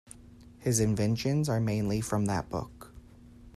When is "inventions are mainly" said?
0.79-2.01